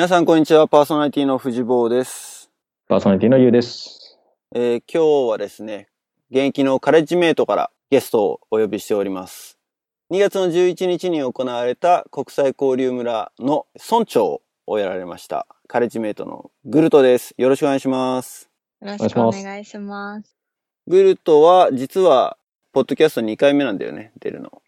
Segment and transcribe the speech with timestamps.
[0.00, 0.66] 皆さんこんにちは。
[0.66, 2.50] パーソナリティの藤坊です。
[2.88, 4.18] パーソナリティのゆうです。
[4.54, 5.88] えー今日はですね、
[6.30, 9.58] 現役のカレッジメイトからゲストをお呼びしております。
[10.10, 15.46] 2月の11日に行われた国際交流村の村長をやられました。
[15.68, 17.34] カレッジメイトのグルトです。
[17.36, 18.48] よろしくお願いします。
[18.80, 20.34] よろしくお願いします。
[20.86, 22.38] グルトは実は、
[22.72, 24.62] ポッドキャスト2回目なんだよね、出るの。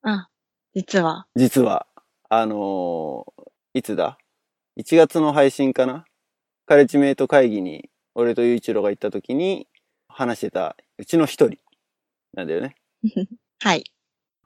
[0.00, 0.30] あ、
[0.74, 1.26] 実は。
[1.36, 1.86] 実は、
[2.30, 3.42] あのー
[3.74, 4.16] いつだ？
[4.80, 6.06] ?1 月の配信かな？
[6.64, 9.68] カレッジメイト会議に、俺と雄一郎が行った時に
[10.08, 11.58] 話してたうちの一人
[12.34, 12.76] なんだよね。
[13.60, 13.84] はい。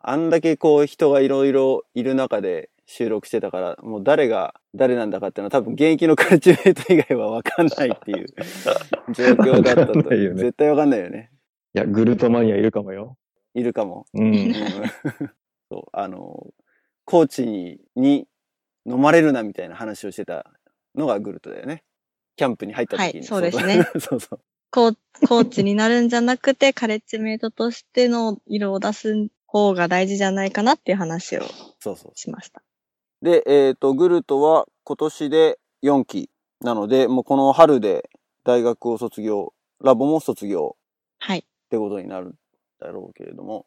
[0.00, 8.26] あんだけこう人がいろいろいる中で収録してたから、もう誰が誰なんだかっていうのは多分現役のカレッジメイト以外はわかんないっていう
[9.14, 10.02] 状況だったと。
[10.10, 11.30] ね絶対わかんないよね。
[11.74, 13.16] いや、グルトマニアいるかもよ。
[13.54, 14.06] いるかも。
[14.14, 14.24] うん。
[14.24, 14.54] うん
[15.70, 16.52] そう、あの、
[17.04, 18.26] コーチにに
[18.86, 20.46] 飲まれるなみたいな話をしてた
[20.94, 21.82] のがグルトだよね。
[22.36, 23.20] キャンプに入った時に。
[23.20, 24.40] はいそうですねそうそう。
[24.70, 24.96] コー
[25.28, 31.42] コーチになるんじゃなくて、カレッジメイトとしての色を出す方が大事じゃないかなっていう話を
[31.78, 32.12] そうそう。
[32.16, 32.62] しました。
[33.22, 36.28] で、えっ、と、グルトは今年で4期
[36.60, 38.10] なので、もうこの春で
[38.42, 40.76] 大学を卒業、ラボも卒業
[41.18, 41.38] はい。
[41.38, 42.34] ってことになるん
[42.80, 43.66] だろうけれども、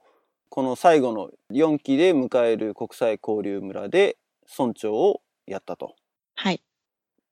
[0.49, 4.17] この最後の4期で迎える国際交流村で
[4.57, 5.95] 村長をやったと。
[6.35, 6.61] はい。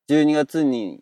[0.09, 1.01] 12月に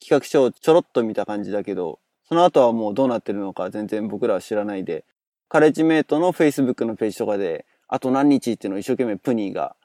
[0.00, 5.04] 企画書をちょろっと見た感じだけど、その後はもうどうなってるのか全然僕らは知らないで、
[5.48, 9.76] カレッジメイトの Facebook のページとかで、あと何日っていうのを一生懸命プニーが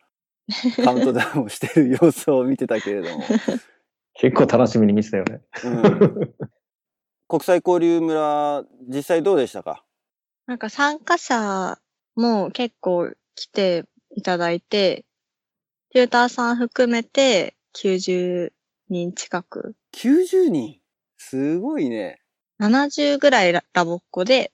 [0.83, 3.23] カウントダウンをしてる様子を見てたけれども、
[4.15, 5.41] 結構楽しみに見てたよね。
[5.63, 6.35] うん、
[7.27, 9.85] 国際交流村、実際どうでしたか？
[10.47, 11.77] なんか参加者
[12.15, 15.05] も結構来ていただいて、
[15.91, 18.51] テューターさん含めて90
[18.89, 20.79] 人近く、?90 人？
[21.17, 22.21] すごいね。
[22.59, 24.51] 70ぐらいララボっ子で、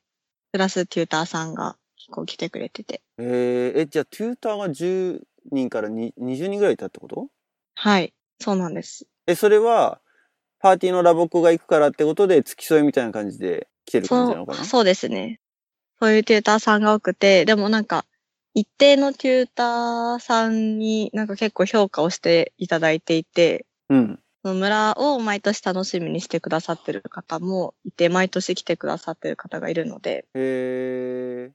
[0.54, 3.02] プラステューターさんが結構来てくれてて。
[3.18, 7.28] えー、え、じゃあ、テューターが10人からに20人ぐらいいたってこと？
[7.76, 8.14] はい。
[8.40, 9.06] そうなんです。
[9.28, 10.00] え、それは、
[10.60, 14.58] パーティーのラボっ子が行くからってことで、付き添いみたいな感じで来てる感じなのかな？
[14.60, 15.42] そう、そうですね。
[16.00, 18.06] そういうテューターさんが多くて、でもなんか、
[18.56, 24.20] 一定のテューターさんになんか結構評価をしていただいていて、うん。
[24.44, 31.52] その村を毎年楽しみにしてくださってる方もいて、毎年来てくださってる方がいるので、へ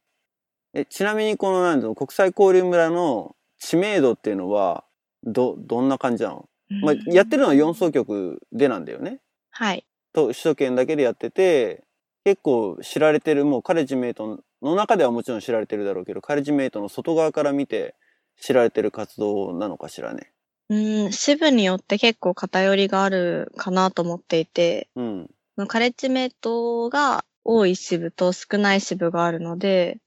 [0.74, 0.80] え。
[0.80, 4.84] え、ちなみにこの、なんだろう、国際交流村の知名度っていうのは、
[5.24, 6.48] ど、どんな感じなの？
[6.82, 9.20] まあ、やってるのは4総局でなんだよね。
[9.50, 9.86] はい。
[10.12, 11.82] と、首都圏だけでやってて、
[12.24, 17.94] 結構知られてる、もうカレッジメイトの中ではもちろん知られてるだろうけど、カレッジメイトの外側から見て
[18.40, 20.32] 知られてる活動なのかしらね。
[20.68, 25.30] うん、支部によって結構偏りがあるかなと思っていて、うん。
[25.66, 29.98] カレッジメイトが多い支部と少ない支部があるので、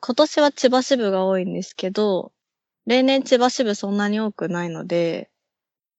[0.00, 2.32] 今年は千葉支部が多いんですけど、
[2.86, 5.30] 例年千葉支部そんなに多くないので、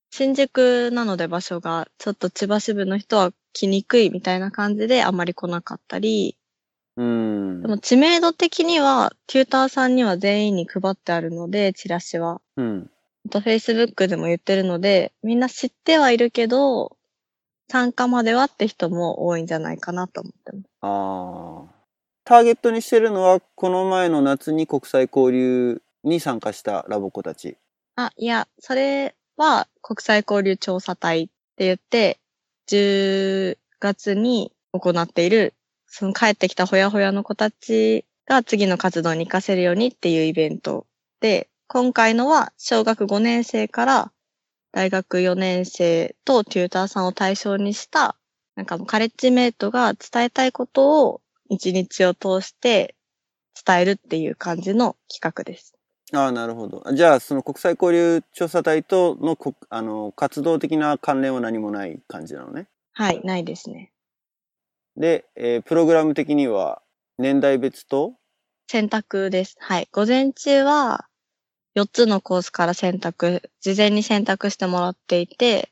[0.10, 6.38] 新宿なので場所がちょっと千葉支部の人は来にくいみたいな感じであまり来なかったり、
[6.98, 7.68] うんで。
[7.68, 12.42] も知名度的にはテューターさんには全員に配ってあるので、チラシは。
[12.58, 12.90] うん。
[13.28, 16.98] あと Facebook でも言ってるので、みんな知ってはいるけど、
[17.70, 20.70] 参加まではって人も多いんじゃないかなと思ってます。
[20.82, 21.78] ああ。
[22.24, 27.58] ターゲットにしてるのは、この前の夏に国際交流に参加したラボ子たち。
[27.96, 32.20] あ、いや、それは国際交流調査隊って言って、
[32.68, 35.54] 10月に行っている、
[35.88, 40.86] その帰ってきたほやほやの子たちが次の活動に活かせるようにっていうイベント
[41.22, 44.12] で、今回のは小学5年生から
[44.72, 48.16] 大学4年生とテューターさんを対象にした、
[48.56, 52.96] なんかもうカレッジメイトが伝えたいことを一日を通して
[53.66, 55.74] 伝えるっていう感じの企画です。
[56.14, 56.84] ああ、なるほど。
[56.94, 62.68] じゃあ、その国際交流調査隊とのこ、あの、活動的な関連は何もない感じなのね？
[62.94, 63.92] はい、ないですね。
[64.98, 66.82] で、えープログラム的には、
[67.20, 68.16] 年代別と、
[68.68, 69.56] 選択です。
[69.60, 69.88] はい。
[69.92, 71.08] 午前中は
[71.76, 75.70] 4つのコースから選択、事前に選択してもらっていて、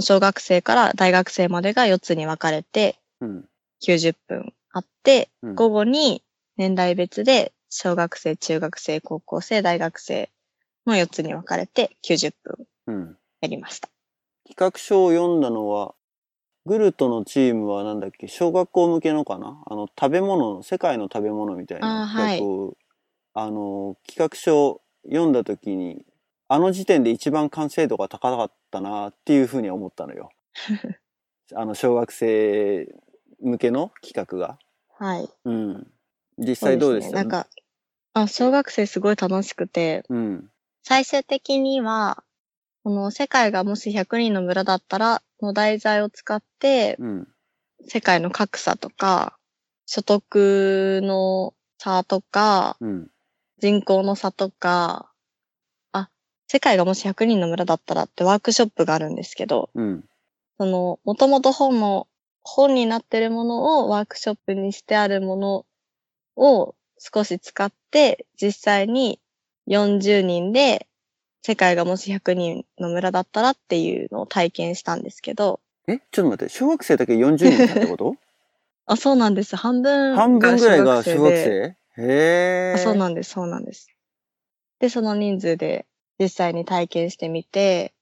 [0.00, 3.48] 小学生から大学生までが4つに分かれてうん。
[3.84, 6.22] 90分あって、うん午後に
[6.56, 10.30] 年代別で小学生、中学生、高校生、大学生
[10.86, 13.16] の4つに分かれて90分うん。
[13.40, 13.88] やりました。
[14.48, 15.94] 企画書を読んだのは、
[16.68, 19.62] グルトのチームはなんだっけ、小学校向けのかな？
[19.66, 22.76] あの、食べ物の、世界の食べ物みたいなあーはい企画を、
[23.34, 26.04] あの、企画書を読んだ時に、
[26.48, 30.30] あの時点で一番完成度が高かっったなっていうふうには思ったのよ。
[31.54, 32.94] あの、小学生
[33.40, 34.58] 向けの企画が。
[34.98, 35.28] はい。
[35.44, 35.90] うん。
[36.38, 37.10] 実際どうでした？
[37.10, 37.48] ねなんか、
[38.12, 40.50] あ、小学生すごい楽しくて、うん。
[40.82, 42.22] 最終的には、
[42.84, 47.28] この世界がもし100人の村だったら、の題材を使って、うん。
[47.86, 49.38] 世界の格差とか、
[49.86, 53.10] 所得の差とか、うん。
[53.58, 55.12] 人口の差とか、
[55.92, 56.10] あ、
[56.46, 60.04] 世界がもし100人の村だったらってワークショップがあるんですけど、うん。
[60.58, 62.08] その、もともと本の、
[62.42, 65.66] 本になってるものをワークショップにしてあるもの
[66.36, 69.20] を少し使って、実際に
[69.68, 70.87] 40人で
[71.48, 78.16] 世界がもし100人の村だったらっていうのを体験したんですけど、え、ちょっと待って、小学生だけ40人ってこと？
[78.84, 79.56] あ、そうなんです。
[79.56, 82.02] 半分半分ぐらいが小学で生？
[82.02, 82.72] へえ。
[82.74, 83.88] あそうなんです、そうなんです。
[84.78, 85.86] で、その人数で
[86.18, 87.94] 実際に体験してみて、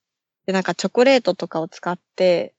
[0.46, 2.52] で、なんかチョコレートとかを使って、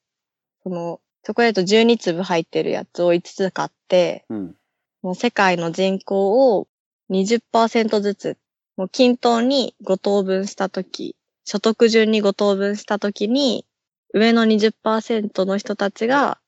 [0.64, 4.56] その、チョコレート12粒入ってるやつを5つ買って、うん。
[5.02, 6.70] もう世界の人口を
[7.10, 8.38] 20%ずつ、
[8.78, 13.66] もう均等に5等分したとき、所得順に5等分したときに、
[14.14, 16.40] 上の20%の人たちが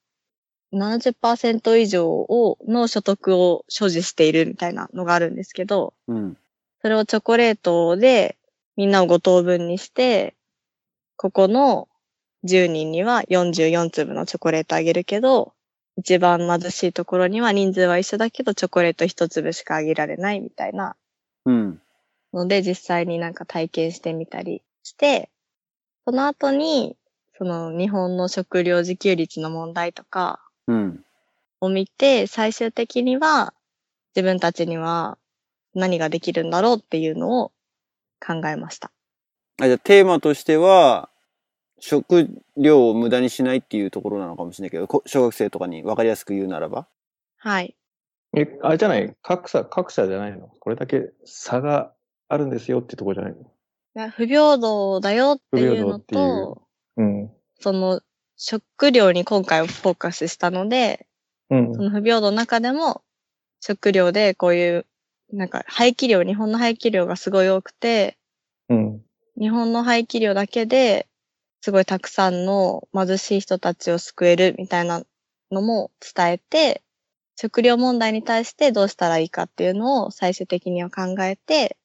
[0.72, 6.36] 70%以上を、の所得を所持しているみたいなのがあるんですけど、うん。
[6.82, 8.38] それをチョコレートで
[8.76, 10.36] みんなを5等分にして、
[11.16, 11.88] ここの
[12.44, 15.52] 10人には44粒のチョコレートあげるけど、
[15.98, 20.96] 一番貧しいところには人数は一緒だけどチョコレート1粒しかあげられないみたいな
[21.44, 21.80] うん。
[22.32, 25.30] ので実際になんか体験してみたりして、
[26.04, 26.96] その後に、
[27.38, 31.04] その日本の食料自給率の問題とかうん。
[31.60, 33.54] を見て、最終的には
[34.14, 35.18] 自分たちには
[35.74, 37.52] 何ができるんだろうっていうのを
[38.24, 38.90] 考えました。
[39.60, 41.08] あ、じゃあテーマとしては、
[41.78, 46.86] 食料を無駄にしないっていうところなのかもしれないけど、こ小学生とかに分かりやすく言うならば？
[47.38, 47.74] はい。
[48.36, 49.14] え、あれじゃない？
[49.22, 50.48] 格差、格差じゃないの？
[50.60, 51.92] これだけ差が
[52.30, 54.10] あるんですよってとこじゃないの？
[54.10, 56.62] 不平等だよっていうのと、
[56.96, 57.30] うん。
[57.58, 58.00] その
[58.36, 61.06] 食料に今回はフォーカスしたので、
[61.50, 61.82] うんそ。
[61.82, 63.02] の不平等の中でも
[63.60, 64.86] 食料でこういう、
[65.32, 68.16] なんか廃棄量、日本の廃棄量がすごい多くて、
[68.68, 69.02] うん。
[69.38, 71.08] 日本の廃棄量だけで
[71.60, 75.02] すごいたくさんの貧しい人たちを救えるみたいな
[75.50, 76.82] のも伝えて、
[77.36, 81.76] 食料問題に対してどうしたらいいかっていうのを最終的には考えて、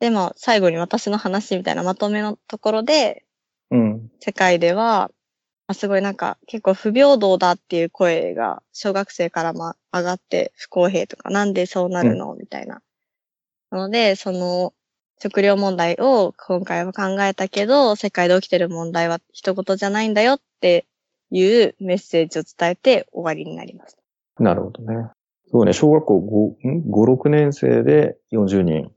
[0.00, 3.24] で、まあ最後に私の話みたいなまとめのところで、
[3.70, 4.10] うん。
[4.18, 5.10] 世界では、
[5.68, 12.82] あすごいなんか結構不平等だっていう声が小学生からも上がって不公平とかなんでそうなるの、みたいな。
[13.70, 14.72] なので、その
[15.22, 20.86] 食料問題を今回は考えたけど、世界で起きてる問題は一言じゃないんだよって
[21.30, 24.42] いうメッセージを伝えて終わりになりました。
[24.42, 25.10] なるほどね。
[25.52, 28.92] そうね、小学校5、ん ?5、6年生で40人はい。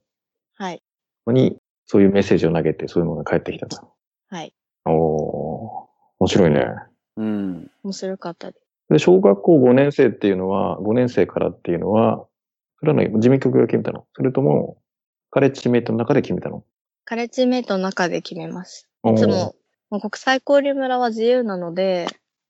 [1.31, 3.93] にそういうメッセージを投げて、そういうのが返ってきたと。
[4.29, 4.53] はい。
[4.85, 5.87] おー、
[6.19, 6.65] 面白いね。
[7.17, 7.71] うん。
[7.83, 8.65] 面白かったです。
[8.89, 12.25] で、小学校5年生っていうのは、5年生からっていうのは、
[12.79, 13.11] それは何？
[13.11, 14.05] 事務局が決めたの？
[14.13, 14.77] それとも、
[15.31, 16.63] カレッジメイトの中で決めたの？
[17.05, 18.89] カレッジメイトの中で決めます。
[19.05, 19.55] いつも、
[19.89, 22.07] もう国際交流村は自由なので、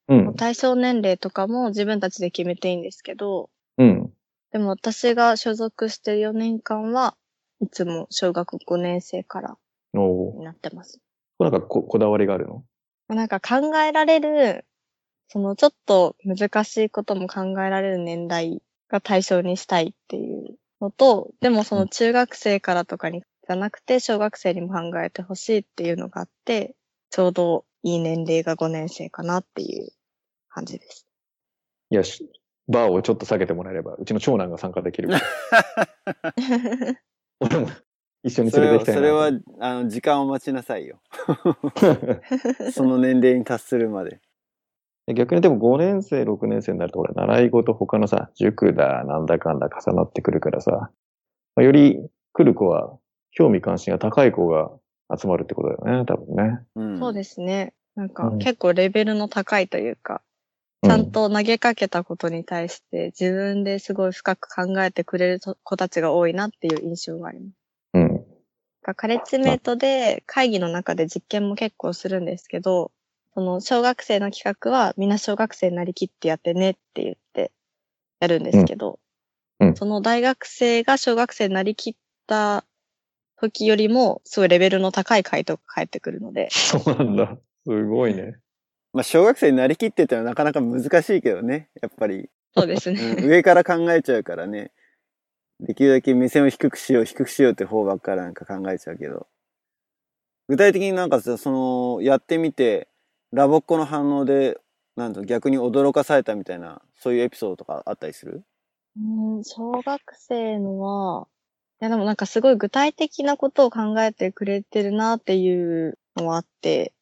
[0.07, 0.35] うん。
[0.35, 4.11] 対象年齢とかも自分たちで決めていいんですけど、うん。
[4.51, 7.15] でも私が所属してる4年間は
[7.63, 9.57] いつも小学5年生から
[9.93, 10.99] になってます。
[11.37, 12.65] これなんかここだわりがあるの？
[13.07, 14.65] なんか考えられる、
[15.29, 26.75] そのちょっと難しいことも考えられる年代が対象にしたいっていうのと、でもその中学生からとかに、じゃなくて小学生にも考えてほしいっていうのがあって、
[27.11, 29.89] ちょうどいい年齢が5年生かなっていう
[30.49, 31.07] 感じです。
[31.91, 32.29] いや、し
[32.67, 35.09] バーをちょっと下げてもらえれば、うちの長男が参加できる。
[37.43, 37.69] 俺も
[38.23, 39.01] 一緒にそれは、連れてきたいな。
[39.01, 40.99] それは、あの、時間を待ちなさいよ。
[42.71, 44.19] その年齢に達するまで。
[45.13, 50.91] 逆にでも5年生、6年生になると、俺、習い事他のさ、塾だ、なんだかんだ重なってくるからさ、
[51.55, 51.99] まあより
[52.31, 52.97] 来る子は、
[53.31, 54.71] 興味関心が高い子が
[55.15, 56.59] 集まるってことだよね、多分ね。
[56.75, 56.99] うん。
[56.99, 57.73] そうですね。
[57.95, 60.32] なんかうん結構レベルの高いというか、う
[60.83, 67.53] ちゃんと投げかけたことに対して自分ですごい深く考えてくれると子たちが多いなっていう印象があります。
[67.93, 68.25] うん。
[68.95, 72.91] カレッジメイトで会議の中で実験も結構するんですけど、
[73.33, 77.51] その小学生の企画はみんな小学生になりきってやってねって言って
[78.19, 79.03] やるんですけど、うんうん
[79.75, 81.95] その大学生が小学生になりきっ
[82.27, 82.65] た
[83.37, 86.49] 時よりも、すごいレベルの高い回答が返ってくるので。
[86.51, 87.37] そうなんだ。
[87.65, 88.39] すごいね。
[88.93, 91.69] まあ、小学生になりきってってのはなかなか難しいけどね。
[91.81, 92.29] やっぱり。
[92.55, 93.15] そうですうね。
[93.15, 94.71] ん、上から考えちゃうからね。
[95.59, 99.27] できるだけ目線を低くしよう、低くしようって方ばっかなんか考えちゃうけど。
[100.49, 102.89] 具体的になんかさ、その、やってみて、
[103.31, 104.59] ラボっ子の反応で、
[104.95, 108.43] なんと逆に驚かされたみたいな、そういうエピソードとかあったりする？
[108.97, 111.27] うん、小学生のは、
[111.81, 116.93] いやでもなんかすごい具体的なことを考えてくれてるなっていうのはあって、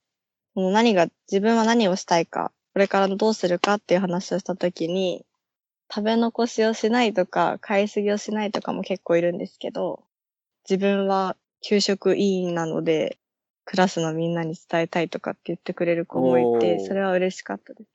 [0.61, 5.25] もう何が、自分は何をしたいか、これからどうするかっていう話をしたときに、
[5.93, 10.03] 食べ残しをしないとか、買いすぎをしないとかも結構いるんですけど、
[10.69, 13.17] 自分は給食委員なので、
[13.65, 17.89] クラスのみんなに伝えたいとかって言ってくれる子もいおて、ーそれは嬉しかったです。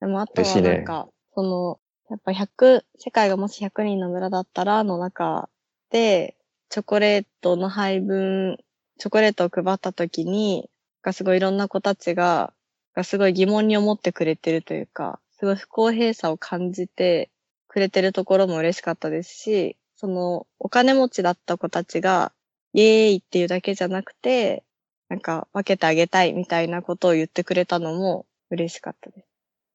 [0.00, 1.78] でもあとはいなんか、その、
[2.10, 5.48] やっぱ100、世界がもし100人の村だったらの中
[5.90, 6.36] で、
[6.70, 8.58] チョコレートの配分、
[8.98, 10.70] チョコレートを配った時に、
[11.02, 12.52] がすごいいろんな子たちが、
[12.94, 17.30] がすごい疑問に思ってくれてるというか、すごい不公平さを感じて
[17.68, 22.32] くれてるところも嬉しかったですし、そのお金持ちだった子たちが、
[22.74, 24.64] イエーイっていうだけじゃなくて、
[25.08, 29.26] なんか分けてあげたいみたいなことを言ってくれたのも嬉しかったです。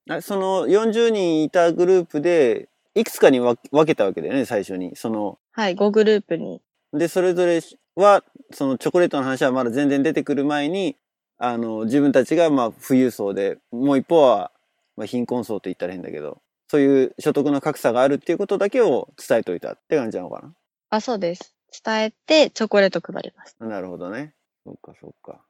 [0.09, 4.95] あその40人いたグループで、いくつかに分分けたわけだよね、最初に。
[4.95, 6.61] その、はい、5グループに。
[6.93, 7.61] で、それぞれ
[7.95, 10.97] は、そのチョコレートの話はまだ全然出てくる前に、
[11.37, 14.51] あの、自分たちがまあ富裕層で、もう一方は、
[14.95, 20.51] まあ、貧困層と言ったら変だけど、そういう所得の格差があるっていうことだけを伝えといたって感じなのか
[20.89, 21.53] あ、そうです。
[21.85, 23.65] 伝えてチョコレート配りました。
[23.65, 24.33] ななるほどね。
[24.65, 25.41] そっかそっか。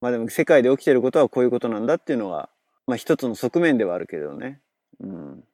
[0.00, 2.48] まあでも世界で起きてることはこういうことなんだっていうのが、
[2.86, 4.60] まあ一つの側面ではあるけどね。
[5.00, 5.44] うん。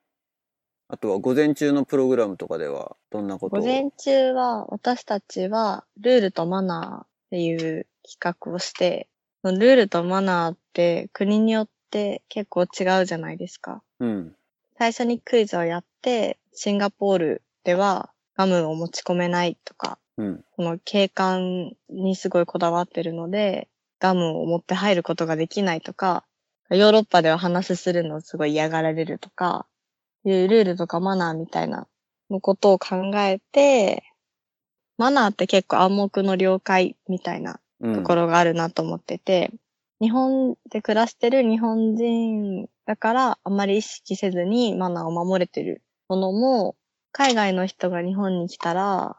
[0.89, 3.61] あとは午前中のプログラムとかではどんなことを？
[3.61, 9.09] 午前中は私たちはルールとマナーっていう企画をして、
[9.51, 13.83] ルールとマナーって国によって結構違うじゃないですか。
[13.99, 14.37] うん。
[14.79, 20.45] 最初にクイズをやって、シンガポールではガムを持ち込めないとか、うん。
[20.53, 23.69] この景観にすごいこだわってるので、
[23.99, 26.25] ガムを持って入ることができないとか、
[26.71, 29.67] ヨーロッパでは話するのをすごい嫌がられるとか、
[30.25, 31.89] いうルールとかマナーみたいな
[32.31, 34.05] のことを考えて、
[34.99, 37.62] マナーって結構暗黙の了解みたいなうん。
[37.83, 39.51] ところがあるなと思ってて、
[40.01, 45.83] 日本で暮らしてる日本人だからあまり意識せずにマナーを守れてる。
[46.09, 46.77] ものも、
[47.13, 49.17] 海外の人が日本に来たら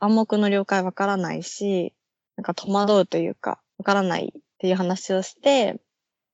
[0.00, 1.94] 暗黙の了解わからないし、
[2.36, 5.80] なんか戸惑うというか、わからないっていう話をして、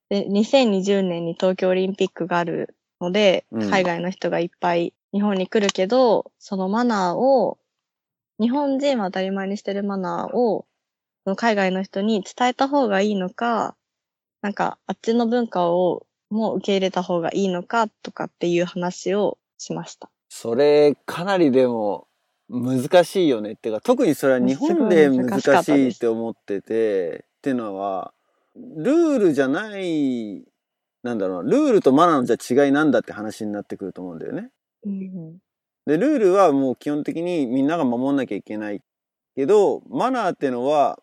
[0.08, 3.70] で、2020年に東京オリンピックがあるので、うん。
[3.70, 7.58] 海外の人がいっぱい日本に来るけど、そのマナーを、
[8.40, 10.66] 日本人は当たり前にしてるマナーを、
[11.36, 13.76] 海外の人に伝えた方がいいのか、
[14.42, 20.10] なんかあっちの文化をもう受け入れた方がいいのかとかっていう話をしました。
[20.28, 22.06] それ、かなりでも、
[22.48, 23.52] 難しいよね。
[23.52, 28.12] ってか、特にそれは日本で難難しいって思ってて、っていうのは、
[28.56, 30.44] ルールじゃない、
[31.02, 34.50] なんだろうな、ルールとマナーのじゃあ違いなんだって話になってくると思うんだよね。
[34.84, 35.38] うん
[35.86, 38.82] で、ルールはもう基本的にみんなが守んなきゃいけない
[39.34, 41.00] けど、マナーってのは、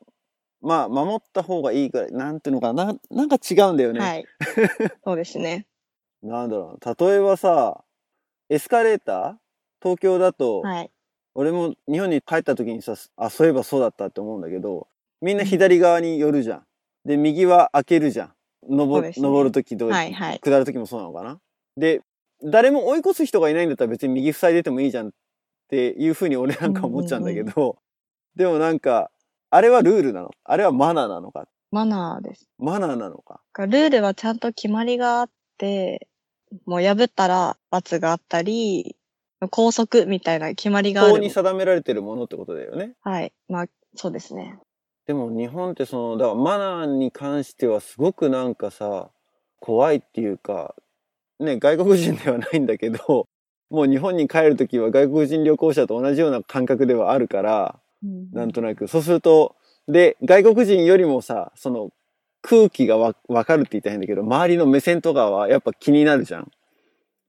[0.61, 3.99] まあ、守った方がいいから、なんていうのかな、ななんか違うんだよね。
[3.99, 4.25] はい。
[5.03, 5.67] そうですね。
[6.23, 6.95] なんだろうな。
[6.99, 7.83] 例えばさ、
[8.49, 9.35] エスカレーター？
[9.81, 10.91] 東京だと、はい。
[11.35, 14.87] 俺も日本に帰った時にさ、あ、そういえばそうだったって思うんだけど、
[15.21, 16.65] みんな左側に寄るじゃん。
[17.05, 18.33] で、右は開けるじゃん。
[18.69, 21.39] 登ね登る時どうはいはい下る時もそうなのかな？
[21.77, 22.01] で、
[22.43, 25.11] 誰も追い越す人がいないんだったら別に右塞いでてもいいじゃんっ
[25.69, 27.77] ていうふうに俺なんか思っちゃうんだけど、
[28.35, 29.11] でもなんか、
[29.49, 30.31] あれはルールなの？
[30.43, 31.47] あれはマナーなのか？
[31.71, 32.49] マナーです。
[32.57, 33.41] マナーなのか？
[33.57, 36.07] ルールはちゃんと決まりがあって、
[36.65, 38.95] もう破ったら罰があったり、
[39.51, 41.11] 拘束みたいな決まりがある。
[41.11, 42.93] 法に定められてるものってことだよね。
[43.01, 43.33] はい。
[43.47, 44.57] まあ、そうですね。
[45.05, 49.09] でも日本ってその、だからマナーに関してはすごくなんかさ、
[49.59, 50.75] 怖いっていうか、
[51.39, 53.27] ね、外国人ではないんだけど、
[53.69, 57.79] もう日本に帰るときは外国人旅行者と同じような感覚ではあるから、
[58.31, 58.87] なんとなく。
[58.87, 59.55] そうすると、
[59.87, 61.91] で、外国人よりもさ、その
[62.41, 66.43] 空気がわわかるって言ったら変だけど、周りの目線とかはやっぱ気になるじゃん。
[66.43, 66.49] そ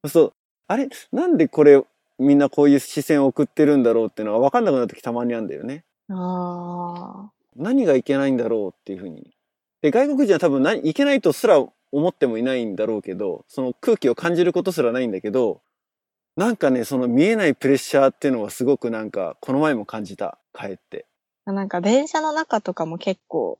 [0.04, 0.34] うすると、
[0.66, 0.88] あれ？
[1.12, 1.82] なんでこれ
[2.18, 5.84] みんなこういう視線を送ってるんだろうっていうのがわかんなくなるときたまにあるんだよね。
[6.10, 9.34] あ何がいけないんだろうっていうふうに。
[9.82, 15.60] で、外国人は多分何、いけないとすら思ってもいないんだろうけど、その空気を感じることすらないんだけど、
[16.38, 21.04] なんかね、その見えないプレッシャーっていうのはすごくなんか、この前も感じた、帰って。
[21.46, 23.58] なんか電車の中とかも結構、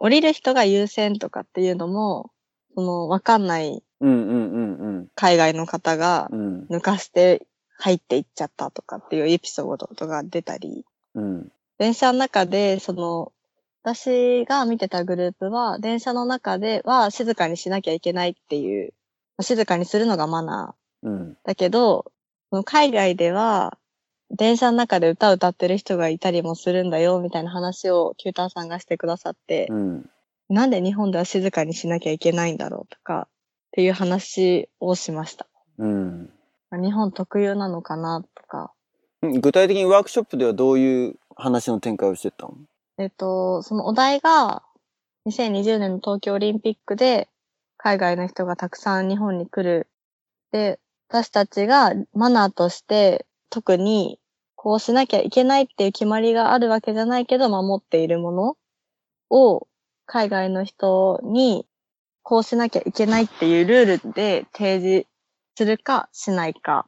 [0.00, 2.32] 降りる人が優先とかっていうのも、
[2.74, 6.28] その、わかんないうんうんうん海外の方が。
[6.32, 7.46] 抜かして
[7.78, 10.84] 入っていっちゃったとかっていうエピソードとか出たり、
[11.14, 11.52] うん。
[11.78, 13.32] 電車の中で、その、
[13.84, 18.92] 私が見てたグループは、電車の中では静かにしなきゃいけないっていう、
[19.40, 20.87] 静かにするのがマナー。
[21.02, 21.38] うん。
[21.44, 22.12] だけど、
[22.64, 23.78] 海外では、
[24.30, 30.10] 電車の中で歌を歌ってる人がいたりもするんだよ、みたいな話をキューターさんがしてくださってう、ん。
[30.48, 35.46] なんで日本では静かにしなきゃいけないんだろうとか、っていう話をしました。
[35.78, 36.32] うん。
[36.72, 38.72] 日本特有なのかなとか。
[39.22, 42.54] 具体的にワークショップではどういう話の展開をしてたの？
[42.98, 44.62] えっと、そのお題が、
[45.26, 47.28] 2020年の東京オリンピックで、
[47.76, 49.88] 海外の人がたくさん日本に来る。
[50.52, 54.20] で、私たちがマナーとして、特に
[54.56, 58.56] こうしなきゃいけないっていう決まりがあるわけじゃないけど、守っているもの
[59.30, 59.66] を、
[60.04, 61.66] 海外の人に、
[62.22, 65.06] こうしなきゃいけないっていうルールで提示
[65.56, 66.86] するかしないか。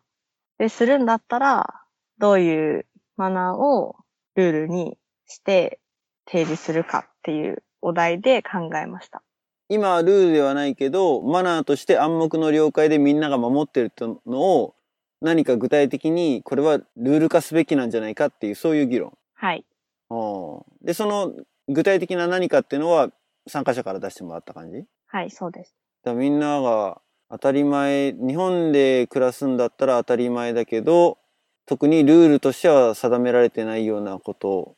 [0.59, 1.81] で、するんだったら、
[2.19, 2.87] どういう
[3.17, 3.97] マナーを
[4.35, 5.81] ルールにして
[6.27, 9.23] 提示するかっていうお題で考えました。
[9.71, 14.75] 今はルールではないけど、マナーとして暗黙の了解でみんなが守ってるってのを、
[15.23, 19.17] 何か具体的にこれはルール化すべきなんじゃないかっていう、そういう議論。
[19.35, 19.65] はい。
[20.11, 21.33] うんで、その
[21.69, 23.11] 具体的な何かっていうのは
[23.47, 24.85] 参加者から出してもらった感じ？
[25.07, 25.77] はい、そうです。
[26.05, 27.01] らみんなが
[27.31, 31.19] 当たり前、日本で暮らすんだったら当たり前だけど、
[31.67, 34.75] 特にルールとしては定められてないようなこと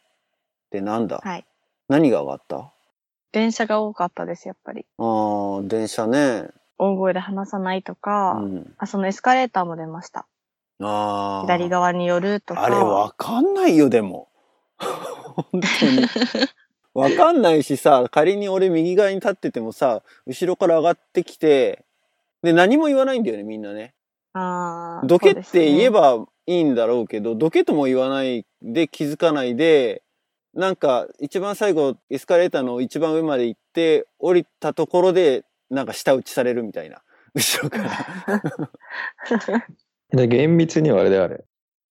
[0.66, 1.46] ってなんだ、はい。
[1.88, 2.71] 何が上がった？
[3.32, 4.86] 電車が多かったです、やっぱり。
[4.98, 6.48] ああ、電車ね。
[6.78, 8.74] 大声で話さないとか、うん。
[8.78, 10.26] あ、そのエスカレーターも出ました。
[10.80, 11.42] ああ。
[11.42, 12.64] 左側に寄るとか。
[12.64, 14.28] あれわかんないよ、でも。
[14.78, 16.06] 本当に。
[16.94, 21.84] わかんないしさ、仮に俺右側に立っててもさ、後ろから上がってきて、
[22.42, 23.94] で、何も言わないんだよね、みんなね。
[24.34, 25.90] あーどけって言え。
[25.90, 30.02] ばいいんだろうけど、どけとも言わないで気づかないで、
[30.54, 37.02] なんか一番最後エスカレーターの一番上まで行って、降りたところで、なんか下打ちされるみたいな。
[37.34, 39.66] 後ろから。
[40.16, 41.44] で、厳密にはあれだよ、あれ。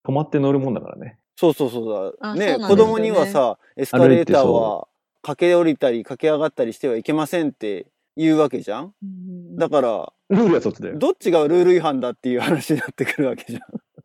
[0.04, 1.18] 止まって乗るもんだからね。
[1.36, 2.34] そうそうそうだ。
[2.34, 4.86] ねね子供にはさ、エスカレーターは
[5.22, 10.98] 駆け下りたり駆け上がったりしてはいけませんって言うわけじゃんうんだから、ルールはそっちだよ。
[10.98, 13.62] どっちがルール違反だっていう話になってくるわけじゃん。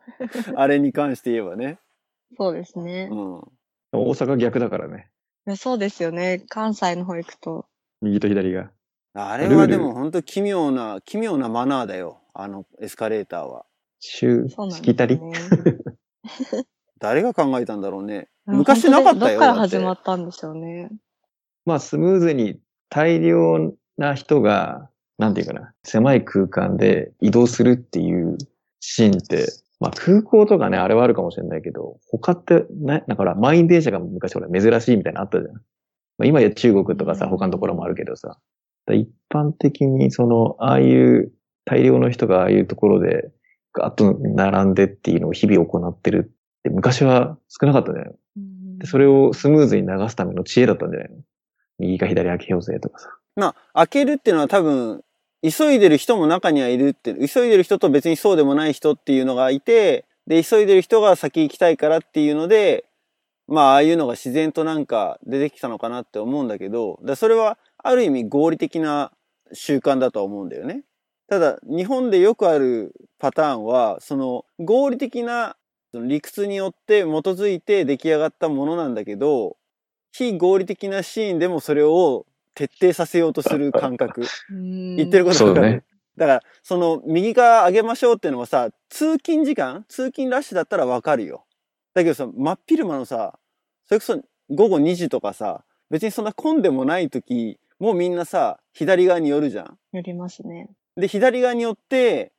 [0.58, 1.80] あれに関して言えばね。
[2.38, 3.16] そうですねう。
[3.16, 3.42] ん。
[3.92, 5.10] 大阪逆だからね。
[5.48, 6.44] いやそうですよね。
[6.50, 7.66] 関西の方行くと。
[8.02, 8.72] 右と左が。
[9.14, 12.22] あれはでも本当奇妙な、奇妙なマナーだよ。
[12.34, 13.66] あのエスカレーターは。
[14.00, 15.78] 週、そうなんしきたりですね。
[17.00, 18.30] 誰が考えたんだろうね。
[18.46, 19.40] 昔なかったよ。
[19.40, 20.90] どっから始まったんでしょうね。
[21.66, 28.38] まあ、スムーズに大量な人が、なんていうかな、狭い空間で移動するっていう
[28.80, 29.48] シーンって、
[29.80, 35.54] まあ空港とかね、あれはあるかもしれないけど、他ってね、だから満員電車が昔ほら珍しいみたいなのあったじゃん。
[35.54, 35.62] ま
[36.24, 38.40] あ、今や中国とかさ、うん他のところもあるけどさ。
[38.86, 41.32] だ一般的にその、ああいう
[41.66, 43.30] 大量の人がああいうところで
[43.74, 51.18] ガーッと並んでっていうのを日々行ってるって昔は少なかったんじゃないのうんで、それをスムーズに流すための知恵だったんじゃないの
[51.80, 53.10] 右か左開けようぜとかさ。
[53.36, 55.04] まあ、開けるっていうのは多分、
[55.44, 62.86] 急いでる人も中にはいるって、急いでる人と別にそうでもない人っていうのがいて、で、急いでる人が先行きたいからっていうので、
[63.48, 69.12] まあ、ああいうのが自然となんか出てきたのかなって思うんだけど、だそれはある意味合理的な
[69.54, 70.84] 習慣だとは思うんだよね。
[71.30, 75.56] ただ、日本でよくあるパターンは、その合理的な
[75.94, 79.56] 理屈によって基づいて出来上がったものなんだけど、
[80.12, 82.26] 非合理的なシーンでもそれを
[82.58, 84.24] 徹底させようとする感覚。
[84.50, 85.84] 言言ってることね。
[86.18, 89.86] だから、その、右側上げましょうっていうのはさ、通勤時間？
[89.88, 91.46] 通勤ラッシュだったらわかるよ。
[91.94, 93.38] だけどさ、真っ昼間のさ、
[93.86, 99.78] それこそ午後2時とかさ、別にそんな混んでもない時、もうみんなさ、左側に寄るじゃん。
[99.94, 100.72] 寄りますね。
[100.96, 102.32] で、左側に寄って、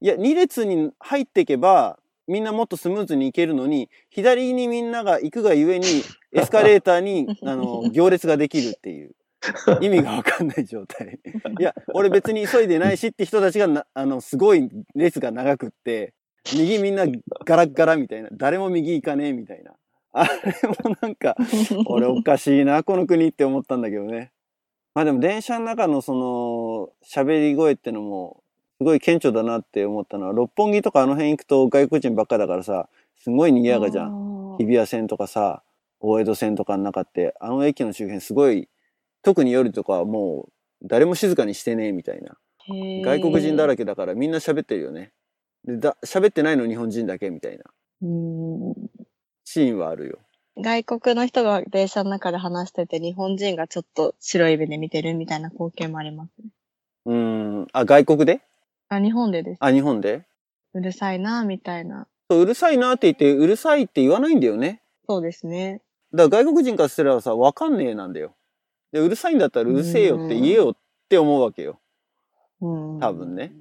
[0.00, 5.86] いや、2列に入っていけば、みんなもっとスムーズに行けるのに、左にみんなが行くがゆえに、
[6.32, 9.14] エスカレーターに、あの、行列ができるっていう。
[9.80, 11.18] 意味がわかんない状態。
[11.58, 16.14] いや、俺別に急いでないしって人たちがな、あの、すごい列が長くって、
[16.54, 17.06] 右みんな
[17.44, 18.28] ガラッガラみたいな。
[18.32, 19.72] 誰も右行かねえみたいな。
[20.12, 20.30] あれ
[20.68, 21.36] もなんか、
[21.86, 24.32] 俺おかしいな、この国って思ったんだけどね。
[24.94, 28.42] まあでも電車の中のその、喋り声ってのも、
[28.78, 32.88] すごい顕著だなって思ったのは、六本木とかあの辺行くと外国人ばっかだからさ、
[33.22, 34.54] すごい賑やかじゃん。
[34.54, 35.62] ん日比谷線とかさ。
[36.00, 38.68] 大江戸線とかの中って、あの駅の周辺すごい、
[39.22, 40.48] 特に夜とかはも
[40.82, 42.36] う誰も静かにしてねえみたいな。
[43.04, 43.78] 外国人だらけ。
[43.78, 45.12] けだからみんな喋ってるよね。
[45.64, 47.64] で、だ、喋ってないの日本人だけみたいな
[48.02, 48.74] うん
[49.44, 50.18] シーンはあるよ。
[50.56, 56.50] 外国の人が電車の中で話してて、日本人がちょっと白い目で見てるみたいな光景もありますね。
[57.06, 57.66] うーん。
[57.72, 58.42] あ、外国で？
[58.88, 59.58] あ、日本でです。
[59.60, 60.26] あ、日本で？
[60.74, 62.06] うるさいな、みたいな。
[62.30, 64.82] そううるさいなって言って、うるさいって言わないんだよね。
[65.08, 65.82] そうですね。
[66.12, 68.34] だから外国人からすればさ、わかんねえなんだよ。
[68.92, 70.76] で、うるさいんだったらうるせえよって言えよっ
[71.08, 71.80] て思うわけよ。
[72.60, 73.00] うん。
[73.00, 73.52] 多分ね。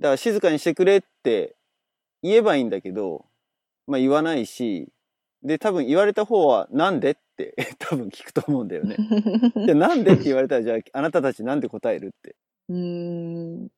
[0.00, 1.56] だから静かにしてくれって
[2.22, 3.26] 言えばいいんだけど、
[3.86, 4.88] まあ言わないし、
[5.42, 8.96] で、多分言われた方はなんでって 多分聞くと思うんだよね。
[9.66, 12.36] で、なんでって言われたら、じゃああなたたちなんで答えるって。
[12.68, 13.68] うーん。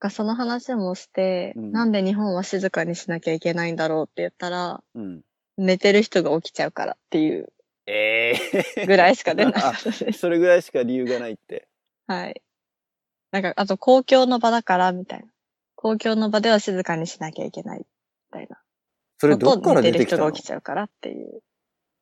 [0.00, 5.22] がその話もして、うんなんで日本は静かにしなきゃいけないんだろうって言ったら、うん。
[5.56, 7.52] 寝てる人が起きちゃうからっていう
[7.86, 8.34] え
[8.76, 10.12] えぐらいしか出なかったです。
[10.12, 11.68] それぐらいしか理由がないって。
[12.06, 12.42] はい。
[13.30, 15.26] なんか、あと公共の場だから、みたいな。
[15.74, 17.84] 公共の場では静かにしなきゃいけない、み
[18.30, 18.58] たいな。
[19.18, 20.24] それどっから寝てる出てきたの？
[20.24, 21.42] 人が起きちゃうからっていう。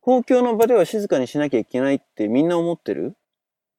[0.00, 3.16] 公共の場では静かにしなきゃいけないってみんな思ってる？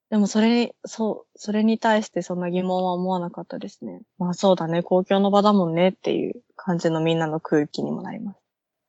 [0.09, 4.01] でもそれに、そう、それに対してそんな疑問は思わなかったですね。
[4.17, 8.37] まあそうだね、公共の場だもんねっていう感じのみんなの空気にもなります。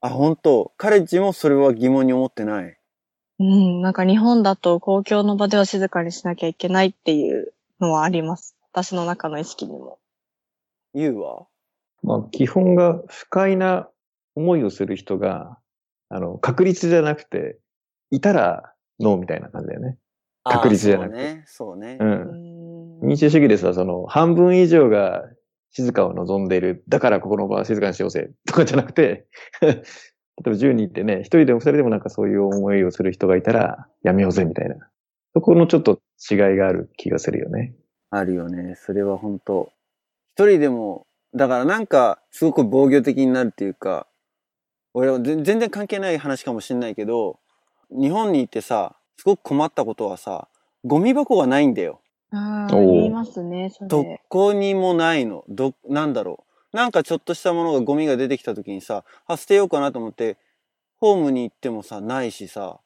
[0.01, 0.73] あ、本当？
[0.77, 2.77] カレッジもそれは疑問に思ってない。
[3.39, 8.57] うん、なんか日本だと公共の場では静かにしなきゃいけないっていうのはあります。
[8.73, 9.99] 私の中の意識にも。
[10.95, 11.47] 言うわ。
[12.03, 13.89] まあ、基本が不快な
[14.37, 15.59] 思いをする人が、
[16.09, 17.59] あの、確率じゃなくて、
[18.11, 19.99] いたらノーみたいな感じだよね。
[20.45, 21.99] 確率じゃなくてそうね。
[21.99, 21.99] う。
[21.99, 21.99] そうね。
[22.01, 25.25] うんん民主主義でさ、その、半分以上が
[25.71, 26.85] 静かを望んでいる。
[26.89, 28.31] だからここの場は静かにしようぜ。
[28.47, 29.27] とかじゃなくて、
[30.43, 34.77] 例えば10人ってね、1人でも2人でもなんかそういう思いをする人がいたら、やめようぜみたいな。
[35.35, 37.75] そこのちょっと違いがある気がするよね。
[38.11, 38.75] あるよね。
[38.77, 39.73] それは本当
[40.37, 44.07] 一人でも、だからなんか、すごく防御的になるっていうか、
[44.93, 47.39] 俺は全全然関係ない話かもしれないけど、
[47.91, 50.49] 日本に行ってさ、すごく困ったことはさ、
[50.85, 52.01] ゴミ箱がないんだよ。
[52.31, 54.21] ああ、おう言いますね、そどれ。
[54.29, 55.45] こにもないの。
[55.49, 56.54] ど、なんだろう。
[56.75, 60.39] なんかちょっとしたものがゴミが出てきた時にさ、あ、捨てようかなと思って、
[60.99, 62.81] ホームに行ってもさ、ないしさ、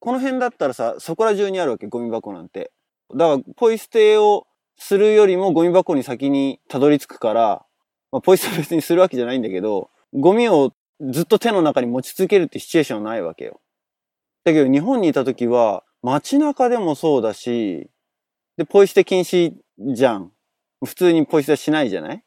[0.00, 2.72] この辺だったらさ、そこら中にあるわけ、ゴミ箱なんて。
[3.14, 7.64] だから、ポイ捨てをするよりもゴミ箱に先にたどり着くから、
[8.10, 13.60] まあ、ポイ捨ては別にするわけじゃないんだけど、ゴミをずっと手の中に持ち続けるってシチュエーションはないわけよ。
[14.42, 17.88] だけど、日本にいた時は、街中でもそうだし、
[18.56, 19.54] で、ポイ捨て禁止
[19.94, 20.32] じゃん。
[20.84, 22.24] 普通にポイ捨てはしないじゃない？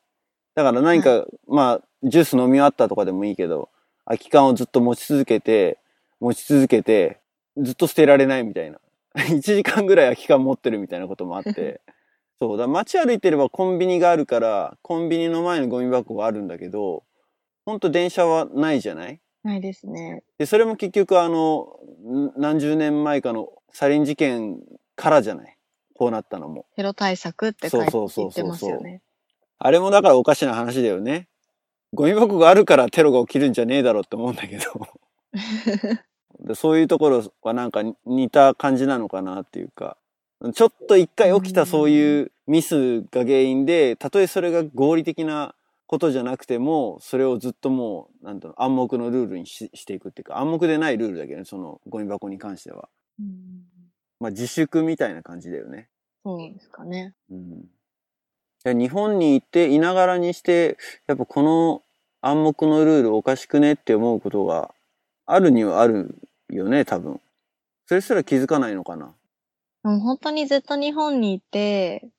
[0.58, 3.70] だから何か、まあ、ジュース飲み終わったとかでもいいけど、
[4.06, 5.78] 空き缶をずっと持ち続けて、
[6.20, 7.20] 持ち続けて、
[7.58, 8.80] ずっと捨てられないみたいな。
[9.16, 11.80] 1時間ぐらい空き缶持ってるみたいなこともあって。
[12.42, 17.04] そうだ、街歩いてればコンビニがあるから、コンビニの前にゴミ箱があるんだけど、
[17.68, 19.20] ほんと電車はないじゃない？
[19.44, 20.24] ないですね。
[20.40, 24.60] で、それも結局あの、ん何十年前かのサリン事件
[24.96, 25.56] からじゃない？
[25.94, 26.66] こうなったのも。
[26.76, 29.04] テロ対策って書いてそうそうそうそう言ってますよね。
[29.60, 31.28] あれもだからおかしな話だよね。
[31.94, 34.64] ゴミ箱があるからテロが起きるんじゃねえだろうって思うんだけど。
[36.40, 39.98] でそういうところはなんか似た感じなのかなっていうか。
[40.54, 45.56] ちょっと一回起きたそういうミスが原因で、たとえそれが合理的な
[45.88, 52.88] ことじゃなくても、それをずっともう、なんだろう、暗黙のルールにししていくっていうか、暗黙でないルールだけどね、そのゴミ箱に関しては。
[53.20, 53.66] うん
[54.20, 55.90] まあ自粛みたいな感じだよね。
[56.24, 57.14] そうですかね。
[57.30, 57.66] うん。
[58.68, 60.78] で日本に行っていながらにして、
[61.08, 61.82] やっぱこの
[62.22, 64.74] 暗黙のルールおかしくねって思うことが
[65.26, 66.16] あるにはある
[66.50, 67.22] よね、多分。
[67.86, 69.14] それすら気づかないのかな。
[69.84, 72.10] でも本当にずっと日本にいて、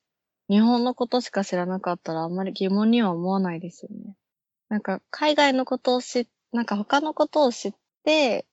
[0.48, 4.14] 日本のことしか知らなかったらあんまり疑問には思わないですよね。
[4.70, 8.46] なんか海外のことを知っ、なんか他のことを知って、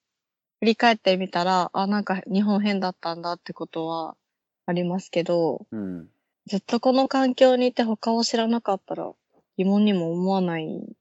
[0.59, 4.17] 振り返ってみたら、あ、なんか日本変だったんだってことは
[4.65, 6.09] ありますけど、うん。
[6.47, 9.11] ずっとこの環境にいて他を知らなかったら
[9.57, 10.93] 疑問にも思わないんじ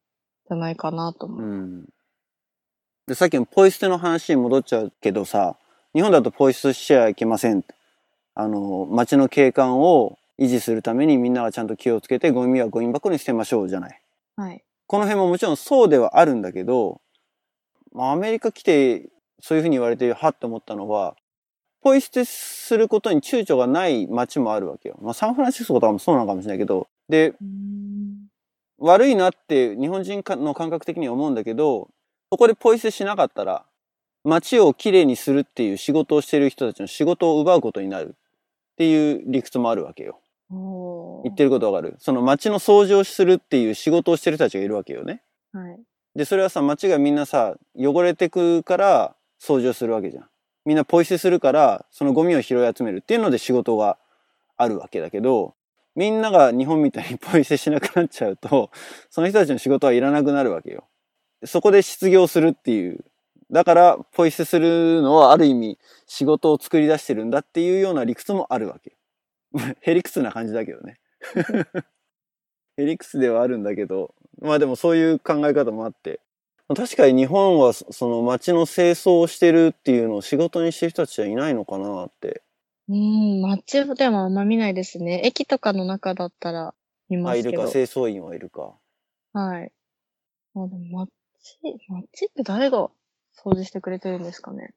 [0.50, 1.42] ゃないかなと思う。
[1.42, 1.88] うん。
[3.06, 5.56] で、さっきのポイ捨ての話に戻っちゃうけどさ、
[5.94, 7.64] 日本だとポイ捨てしちゃいけません。
[8.34, 14.00] あの、街の景観を維持するためにみんながちゃんと気をつけてゴミはゴミ箱に捨てましょうじゃない。
[14.36, 14.64] はい。
[14.86, 17.00] この辺ももちろんそうではあるんだけど、
[17.92, 19.08] まあ、アメリカ来て
[19.40, 21.16] そういうふうに言われてはって思ったのは、
[21.84, 24.98] ポイ捨てすることに躊躇がない街もあるわけよ。
[25.02, 27.34] まあ、サンフランシスコとかもそうなのかもしれないけど、で、
[28.78, 31.90] 悪いなって日本人の感覚的には思うんだけど、
[32.32, 33.66] そこでポイ捨てしなかったら、
[34.24, 38.14] 街をきれいにするっていう仕事をしてる人たちの仕事を奪うことになる
[38.72, 40.20] っていう理屈もあるわけよ。
[40.50, 41.96] お言ってることわかる？
[41.98, 45.20] その街の掃除をするっていう仕事をしてる人たちがいるわけよね。
[45.52, 45.78] はい。
[46.16, 50.24] で、それはさ、街がみんなさ、汚れてくから掃除をするわけじゃん。
[50.64, 53.98] みんなポイ捨てするから、そのゴミを拾い集めるっていうので仕事が
[54.56, 55.54] あるわけだけど、
[55.94, 58.70] みんなが日本みたいにポイ捨てしなくなっちゃうと、
[59.10, 60.84] その人たちの仕事はいらなくなるわけよ。
[61.44, 63.04] そこで失業するっていう。
[63.50, 68.96] だから、ポイ捨てするのはある意味仕事を作り出してるんだっていうような理屈もあるわけよ。
[69.82, 70.98] へりくつな感じだけどね。
[72.76, 76.20] へりくつではあるんだけど、まあでもそういう考え方もあって。
[76.68, 82.42] 確かに日本はそその街の清掃をしてるっていうのを仕事にしてる人たちはいないのかなって。
[82.88, 85.22] うん、街でもあんま見ないですね。
[85.24, 86.74] 駅とかの中だったら
[87.08, 87.86] 見まあ、いるか、すけど。
[87.86, 88.74] 清掃員はいるか。
[89.32, 89.72] はい。
[90.54, 91.10] あ、でも街、
[91.88, 92.90] 街って誰が
[93.36, 94.74] 掃除してくれてるんですかね。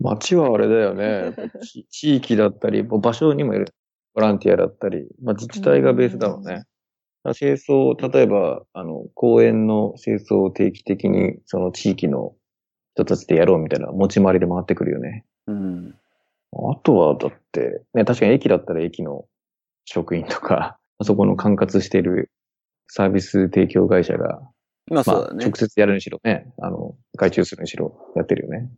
[0.00, 1.34] 街はあれだよね。
[1.62, 3.74] ち地域だったり、場所にもよる。
[4.14, 6.64] ボランティアだったり、まあ、自治体がベースだろうね。
[7.34, 12.34] 清掃、例えば、あの、公園の清掃を定期的に、その地域の
[12.94, 15.24] 人たちでやろうみたいな持ち回りで回ってくるよね。
[15.46, 15.94] うん。
[16.52, 19.26] あとは、だって、ね、確かに駅だったら駅の
[19.84, 22.30] 職員とか、あそこの管轄している
[22.88, 24.40] サービス提供会社が、
[24.90, 25.44] まあ、まあそうだね。
[25.44, 28.70] 直接やるにしろね、あの、外注するにしろやってるよね。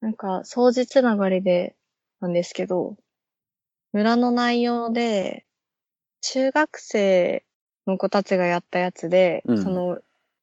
[0.00, 1.76] なんか、掃除つながりで、
[2.20, 2.96] なんですけど、
[3.92, 5.46] 村の内容で、
[6.26, 7.44] 中学生
[7.86, 9.98] の子たちがやったやつで、うんその、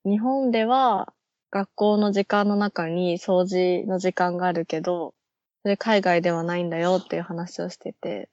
[0.05, 1.11] 日本では
[1.49, 5.15] 学校の時間の中に掃除の時間があるけど、
[5.63, 8.29] それ海外ではないんだよっていう話をしてて、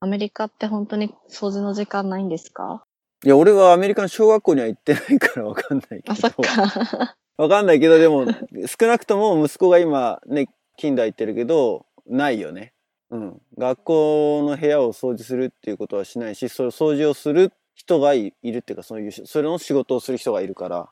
[0.00, 2.84] アメリカって本当に掃除の時間ないんですか？
[3.24, 6.12] いや、俺はアメリカの小学校には行ってないからわかんないけど。
[6.12, 7.16] あ、そっか。
[7.38, 8.26] わかんないけど、でも、
[8.66, 12.71] 少なくとも息子が今ね、近代行ってるけど、ないよね。
[13.12, 13.42] うん。
[13.58, 20.88] 学校の部屋を掃除するっていうことはしないし、それ掃除をする人がいいるっていうか、そういう、それの仕事をする人がいるから、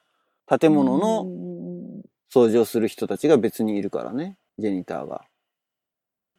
[0.59, 2.02] 建物うのん
[2.33, 5.24] 掃除をする人たちが別にいるからね、ジェニターが。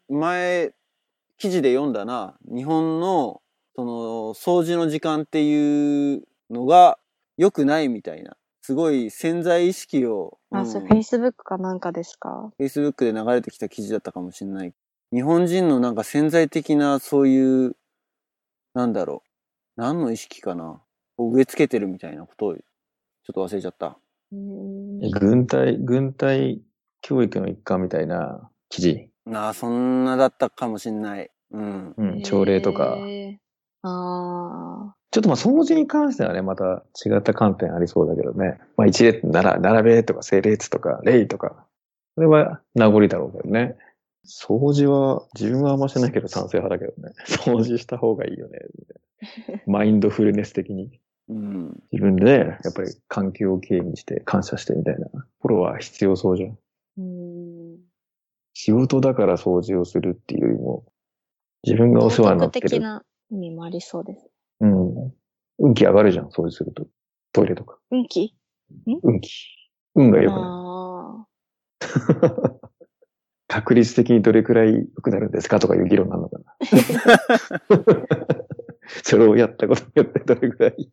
[0.08, 0.74] 前、
[1.38, 3.42] 記事で読んだな、日本の、
[3.76, 3.92] その、
[4.36, 7.00] 掃除の時間っていうのが
[7.38, 8.38] 良くないみたいな。
[8.62, 14.74] すごい潜在意識を、あ、それ Facebook かなんかですか？Facebook で流れてきた記事だったかもしれない。
[15.14, 17.76] 日本人のなんか潜在的なそういう、
[18.74, 19.82] なんだろう。
[19.82, 20.82] 何の意識かな。
[21.18, 22.62] を植え付けてるみたいなことを、ちょ
[23.32, 23.98] っと忘れちゃった。
[24.32, 26.62] うん軍隊、軍隊
[27.02, 29.10] 教育の一環みたいな記事。
[29.34, 31.30] ああ、そんなだったかもしれない。
[31.52, 31.94] うん。
[31.98, 32.96] うん、朝礼とか。
[33.00, 33.42] へー
[33.84, 38.60] あちょっとまあ掃除に関してはね、また違った観点ありそうだけどね。
[38.78, 41.66] まあ一列なら、並べとか整列とか、礼とか。
[42.16, 43.76] それは名残だろうけどね。
[44.26, 47.14] 掃除は、自分はあんましないけど賛成派だけどね。
[47.26, 48.60] 掃除した方がいいよね。
[48.78, 48.94] みた
[49.54, 51.00] いなマインドフルネス的に。
[51.30, 51.84] うん。
[51.92, 55.08] 自分で、やっぱり環境をきれいにして感謝してみたいな。
[55.08, 56.50] ところは必要そうじゃん。
[56.50, 56.56] ー
[56.98, 57.52] うん
[58.54, 60.86] 仕事だから掃除をするっていうよりも、
[61.64, 62.70] 自分がお世話になってる。
[62.70, 64.30] 的な意味もありそうです。
[64.60, 65.14] うん。
[65.60, 66.86] 運気上がるじゃん、掃除すると。
[67.32, 67.78] トイレとか。
[67.92, 68.36] 運気？
[69.04, 69.32] 運気。
[69.96, 71.28] 運が良くな
[72.52, 72.60] る。
[73.52, 76.46] あ確率的にどれくらい良くなるんですかとかいう議論なのかな。
[79.04, 80.90] それをやったことによってどれくらい。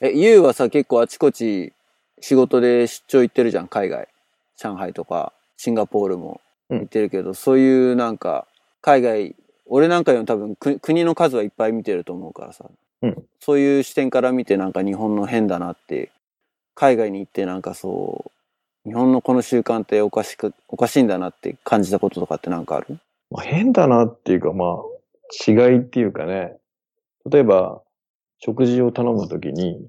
[0.00, 1.72] え、ゆうはさ、結構あちこち
[2.20, 4.08] 仕事で出張行ってるじゃん、海外。
[4.56, 8.46] 上海とか、シンガポールも行ってるけど、そういうなんか、
[8.80, 9.34] 海外、
[9.66, 12.64] 俺なんかよりも多分く国の数はいっぱい見てると思うからさ。
[13.02, 16.12] うんそういう視点から見てなんか日本の変だなって、
[16.74, 18.31] 海外に行ってなんかそう、
[18.84, 22.98] 日本のこの習慣っておかしく、おかしいんだなって感じたこととかってなんかある？
[23.30, 26.56] まあ、変だなっていうか、まあ、違いっていうかね。
[27.30, 27.80] 例えば、
[28.38, 29.86] 食事を頼むときに、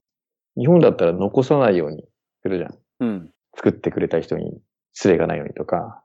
[0.56, 2.06] 日本だったら残さないように
[2.44, 2.78] するじゃん。
[3.00, 3.30] うん。
[3.56, 4.60] 作ってくれた人に
[4.94, 6.04] 失礼がないようにとか、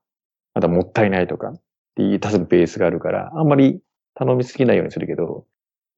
[0.54, 1.60] あとはもったいないとかっ
[1.94, 3.80] ていう多分ベースがあるから、あんまり
[4.14, 5.44] 頼みすぎないようにするけど、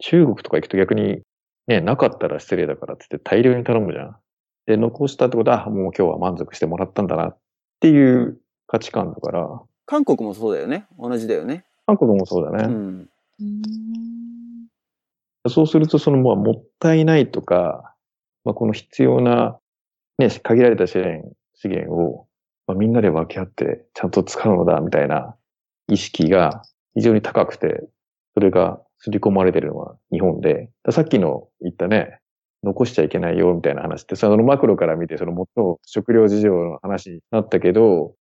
[0.01, 1.23] 中国とか行くと逆に、
[1.69, 4.17] ね、なかったら失礼だからって言って大量に頼むじゃん。
[4.71, 7.39] で、残したってことは、あもう今日は満足してもらったんだなっ
[7.81, 10.87] ていう価値観だから、韓国もそうだよね。
[10.97, 11.65] 同じだよね。
[11.87, 12.73] 韓国もそうだね。
[12.73, 13.09] うん。
[15.49, 17.97] そうすると、その、まあ、もったいないとか、
[18.45, 19.59] まあ、この必要な、
[20.19, 22.29] ね、限られた資源、資源を、
[22.69, 25.35] まあ、みんなで分け合って、ちゃんと使うのだ、みたいな
[25.89, 26.63] 意識が
[26.95, 27.89] 非常に高くて、
[28.35, 32.21] それが刷り込まれてるのは日本で、ださっきの言ったね、
[32.63, 38.15] 残しちゃいけないよみたいな話って、そのマクロから見て、その最も食料事情の話になったけど、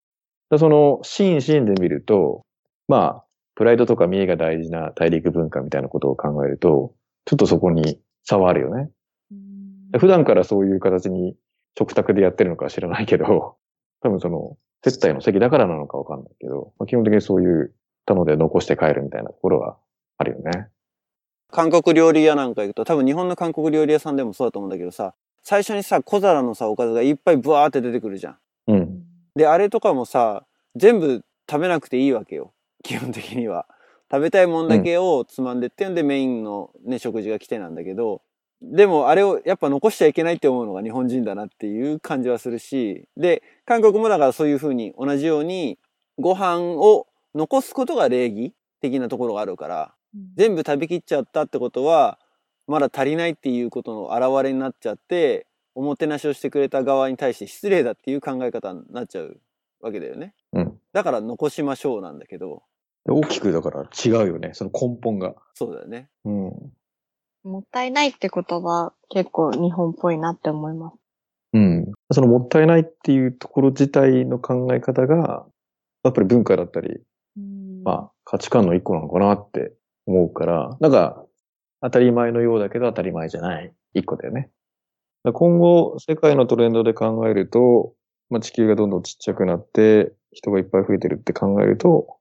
[0.57, 2.43] そのシーンシーンで見ると、
[2.87, 3.23] まあ、
[3.55, 6.93] プライドとか見栄が大事な大陸文化みたいなことを考えると、
[7.25, 8.89] ちょっとそこに差はあるよね。
[9.99, 11.35] 普段からそういう形に
[11.77, 13.57] 食卓でやってるのかは知らないけど、
[14.01, 17.73] 多分その、接待の席だからなのかわかんないけど、まあ、基本的にそういう
[18.05, 19.77] たので残して帰るみたいなところは
[20.17, 20.69] あるよね。
[21.51, 28.37] 韓国料理屋なんか行くと、多分日本の韓国料理屋さんでもそうだと思うんだけどさ、最初にさ、小皿のさ、おかずがいっぱいブワーって出てくるじゃん。
[28.67, 29.03] うん。
[29.35, 32.53] で、あれとかもさ、全部食べなくていいわけよ。
[32.83, 33.65] 基本的には。
[34.11, 38.21] 食べたいもんだけをつまんでってんで、メインのね、食事が来てなんだけど、
[38.61, 45.77] でもあれをやっぱ残しちゃいけないって思うのが日本人だなっていう感じはするし、で、韓国もだからそういうふうに同じように
[46.19, 49.93] ご飯を残すことが礼儀的なところがあるから、
[50.35, 52.19] 全部食べきっちゃったってことは、
[52.67, 59.39] まだ足りないっていうことの表れになっちゃって、おもてなしをしてくれた側に対して失礼だっていう考え方になっちゃう
[59.81, 60.33] わけだよね。
[60.53, 60.79] うん。
[60.93, 62.63] だから残しましょうなんだけど、
[63.07, 64.51] 大きくだから違うよね。
[64.53, 65.35] その根本が。
[65.53, 66.09] そうだよね。
[66.25, 66.73] うん。
[67.43, 70.95] もったいないって言葉結構日本っぽいなって思います。
[71.53, 71.91] うん。
[72.11, 75.45] そのもったいないっていうところ自体の考え方が、
[76.03, 77.01] やっぱり文化だったり、
[77.83, 79.71] まあ価値観の一個なのかなって
[80.09, 81.23] 思うから、なんか
[81.81, 84.49] 当たり前のようだけど当たり前じゃない一個だよね。
[85.33, 87.93] 今後世界のトレンドで考えると、
[88.29, 92.17] まあ地球がどんどんちっちゃくなって人がいっぱい増えてるって考えると、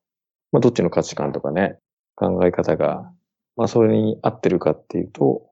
[0.53, 1.79] まあどっちの価値観とかね、
[2.15, 3.11] 考え方が、
[3.57, 5.43] まあそれに合ってるかっていうと、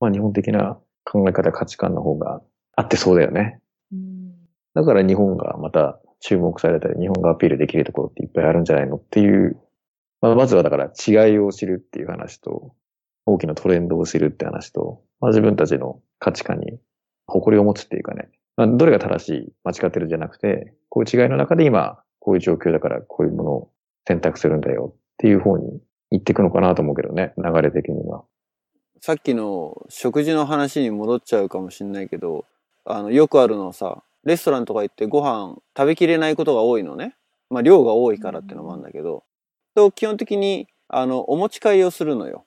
[0.00, 2.42] まあ日本的な考え方価値観の方が
[2.74, 3.60] 合ってそうだよね。
[3.92, 4.16] うん
[4.74, 9.58] だから日本がまた注目されたり、日本がアピールできるところっていっぱいあるんじゃないのっていう、
[10.26, 12.74] まあ、まずはだから違いを知るっていう話と、
[13.26, 16.78] 大きなトレンドを知るって話と、まあ、自分たちの価値観に
[17.26, 23.70] 誇りを持つっていうかね、まあ、どれが正しい、間違ってるじゃなくて、こういう違いの中で今、こういう状況だからこういうものを
[24.06, 28.24] 選択するんだよっていう方に行っていくのかなと思うけどね、流れ的には。
[29.00, 32.44] さっきの食事の話に戻っちゃうかもしんないけど、
[32.84, 37.14] あの、よくあるのはさ、レストランとか行ってご飯食べきれないことが多いのね。
[37.50, 39.24] まあ量が多いからってのもあるんだけど、
[39.76, 42.44] と基本的に、あの、お持ち帰りをするのよ。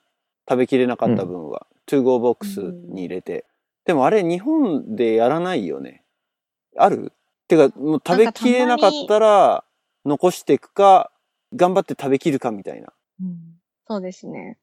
[0.50, 1.68] 食べきれなかった分は。
[1.86, 3.46] to go box に入れて。
[3.86, 6.04] でもあれ日本でやらないよね。
[6.76, 7.14] ある？
[7.48, 9.64] てか、もう食べきれなかったら
[10.06, 11.12] 残していくか、
[11.56, 12.94] 頑張って食べきるかみたいな。
[13.88, 14.58] そうですね。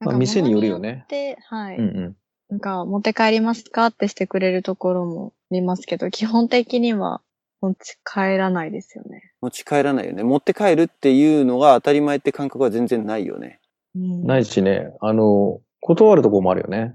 [0.00, 1.76] まあ店によるよねなんか物によって、はい。
[1.76, 2.16] うんうん。
[2.50, 3.86] なんか、持って帰りますか？
[3.86, 7.20] ってしてくれるところもありますけど、基本的には
[7.60, 9.32] 持ち帰らないですよね。
[9.40, 10.22] 持ち帰らないよね。
[10.22, 13.60] 持って帰るっていうのが当たり前って感覚は全然ないよね。
[13.94, 16.94] うんないしね、あの、断るとこもあるよね。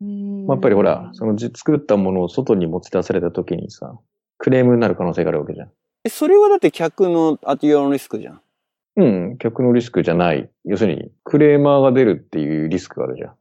[0.00, 3.98] うんまあやっぱりほら、そのじ作ったものを外に持ち出された時にさ、
[4.38, 5.70] クレームになる可能性があるわけじゃん。
[6.04, 8.40] えそれはだって客のアティアのリスクじゃん。
[8.96, 10.48] うん、客のリスクじゃない。
[10.64, 13.34] 要するに、クレーマーが出るっていうリスクがあるじゃん。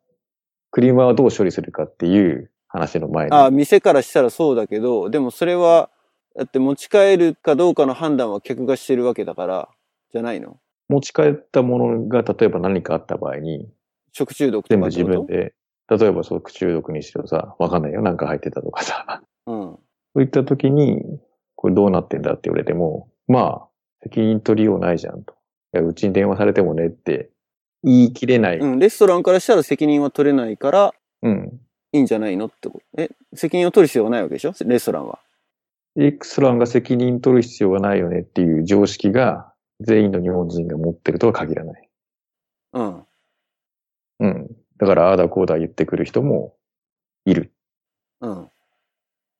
[0.71, 3.31] クレーマーはどう処理するかっていう話の前に。
[3.33, 5.91] あ店からしたらそうだけど、でもそれは、
[6.35, 9.69] だって持ち帰るかどうかの判断は客がしてるわけだから、
[10.11, 10.57] じゃないの？
[10.89, 13.69] 持ち帰ったものが例えば何かあった場合に、
[14.11, 15.53] 食中毒と全部自分で、
[15.89, 18.01] 例えばそう中毒にしろさ、わかんないよ。
[18.01, 19.21] なんか入ってたとかさ。
[19.45, 19.55] うん。
[19.55, 19.79] そ
[20.15, 21.01] ういった時に、
[21.55, 23.67] これどうなってんだって言われても、まあ、
[24.03, 25.33] 責任取りようないじゃんと。
[25.73, 27.29] いや、うちに電話されてもねって
[27.83, 28.57] 言い切れない。
[28.57, 28.79] うん。
[28.79, 31.59] レストランからしたら責任は取れないから、うん。
[31.93, 32.47] いいんじゃないの？
[32.47, 33.01] ってこと。
[33.01, 34.53] え、責任を取る必要はないわけでしょ？
[34.65, 35.19] レストランは。
[35.95, 41.89] エクストランが責任取る必要がないよねっていう常識が全員の日本人が持ってるとは限らない。
[42.73, 43.05] うん。
[44.19, 44.47] うん。
[44.77, 46.55] だから、ああだこうだ言ってくる人も
[47.25, 47.53] いる。
[48.21, 48.49] うん。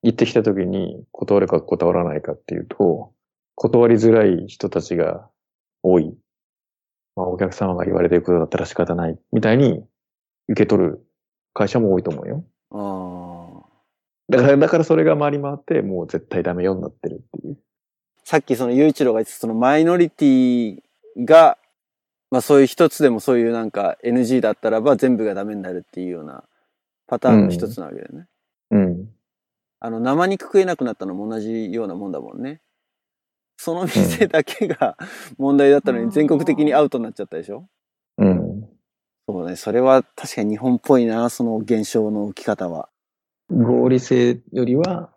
[0.04, 3.14] 言ってきた時に断るか断らないかっていうと、
[3.56, 5.30] 断りづらい人たちが
[5.82, 6.16] 多い。
[7.16, 9.18] まあ、お客様が言われてることだったら仕方ない。
[9.32, 9.86] みたいに
[10.50, 11.06] 受け取る
[11.54, 12.44] 会社も多いと思うよ。
[14.30, 17.58] だから、だからそれが回り回って、もう絶対ダメようになってるっていう。
[18.24, 20.78] さっきその雄一郎が言ってたそのマイノリティ
[21.18, 21.58] が、
[22.32, 26.44] まあそういう一つでもそういうなんか NG だったらば全部がダメになるっていうような
[27.06, 28.28] パターンの一つなわけだよね。
[28.72, 29.10] うん。
[29.82, 32.62] あの生肉食えなくなったのも同じようなもんだもんね。
[33.58, 34.98] その店だけが
[35.38, 37.68] 問題だったのに全国的にアウトになっちゃったでしょ？
[38.18, 38.70] うん。
[39.28, 39.56] そうね。
[39.58, 42.90] それは確かに日本っぽいな、その現象の起き方は。
[43.54, 45.12] 合理性よりは、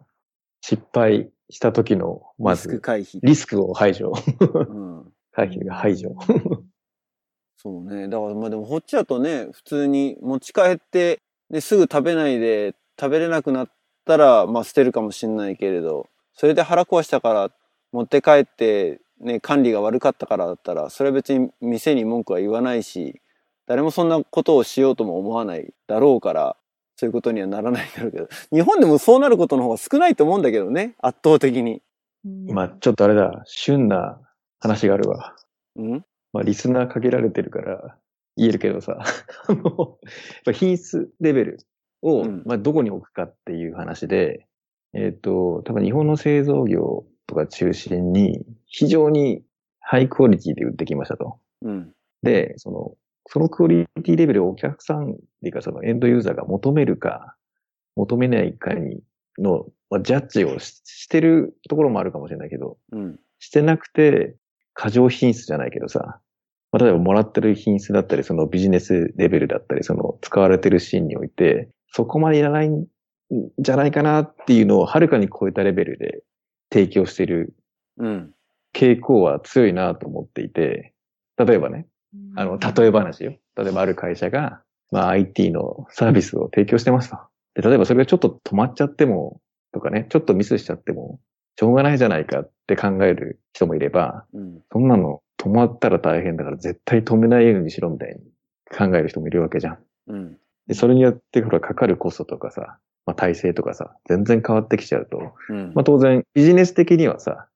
[0.61, 3.19] 失敗した時の、まリスクず、回避。
[3.23, 4.13] リスクを排除。
[4.41, 4.45] う
[4.79, 5.13] ん。
[5.33, 6.15] 回避が排除。
[7.57, 8.09] そうね。
[8.09, 11.21] だからまあでもこっちだとね、普通に持ち帰って、
[11.51, 13.71] ね、すぐ食べないで食べれなくなっ
[14.05, 17.51] たら、まあ捨てるかもしんないけれど、それで腹壊したから
[17.93, 23.21] 持って帰って、ね、管理が悪かったからだったら、それは別に店に文句は言わないし、
[23.67, 26.57] 誰もそんなことをしようとも思わないだろうから、
[26.97, 31.83] そういうことにはならないんだろうけど、 日本でもそうなることの方が少ないと思うんだけどね、圧倒的に。
[32.25, 34.21] 今、ちょっとあれだ、旬な
[34.59, 35.37] 話があるわ。
[35.77, 36.05] うん？
[36.33, 37.97] まあ、リスナー限られてるから
[38.37, 38.99] 言えるけどさ、
[39.49, 39.65] あの、やっ
[40.47, 41.59] ぱ品質レベル
[42.03, 44.47] を、うんまあ、どこに置くかっていう話で、
[44.93, 49.43] えっ、と、多分日本の製造業とか中心に非常に
[49.81, 51.39] ハイクオリティで売ってきましたと。
[51.63, 51.93] うん。
[52.23, 52.95] で、その、
[53.29, 57.35] そのクオリティレベルをお客さんっていうかそのエンドユーザーが求めるか、
[57.97, 59.01] 求めないかに
[59.39, 63.19] の、まあ、ジャッジをししてるところもあるかもしれないけど、うん。
[63.39, 64.35] してなくて、
[64.75, 66.21] 過剰品質じゃないけどさ、
[66.73, 72.87] まあ、例えばもらってる品質だったり、そのビジネスレベルだったり、その使われてるシーンにおいて、そこまでいらないん
[73.59, 76.23] じゃないかなっていうのをはるかに超えたレベルで
[76.73, 77.55] 提供している
[77.99, 78.33] うん。
[78.75, 80.93] 傾向は強いなと思っていて、
[81.39, 81.87] 例えばね、
[82.37, 83.35] あの、例え話よ。
[83.57, 84.61] 例えばある会社が、
[84.91, 87.19] まあ IT のサービスを提供してますと。
[87.55, 89.41] で、例えばそれがちょっと止まっちゃっても、
[89.73, 91.21] とかね、ちょっとミスしちゃっても、
[91.59, 94.61] しょうがないじゃないかって考える人もいれば、うん。
[94.71, 98.17] そんなの止まったら大変だから絶対止めないようにしろみたいに
[98.77, 99.79] 考える人もいるわけじゃん。
[100.09, 100.39] うん。
[100.67, 105.73] で、それによってほらかかるコストとかさ、まあ体制とかさ、全然変わってきちゃうと、うん。
[105.75, 107.49] まあ当然ビジネス的にはさ、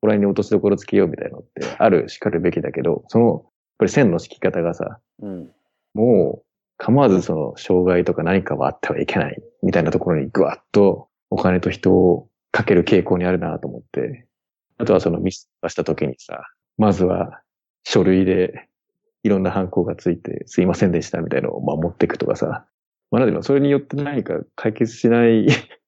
[0.00, 3.44] これに落としどころつけようみたいなのってあるしかるべきだけど、その、
[3.78, 5.50] ぱり線の敷き方がさ、うん。
[5.94, 6.44] もう
[6.76, 14.26] 構わずその障害とか何かはあってはいけないみたいなところにぐわっとお金と人をかける傾向にあるなと思って、
[14.78, 16.44] あとはそのミスをした時にさ、
[16.78, 17.40] まずは
[17.84, 18.68] 書類で
[19.22, 22.66] いろんな犯行がついてすいませんでしたみたいなのをまあ持っていくとかさ、
[23.10, 25.46] まあなんでもそれによって何か解決しない